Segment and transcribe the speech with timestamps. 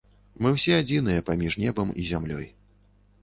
[0.43, 2.47] Мы ўсе адзіныя паміж небам і зямлёй.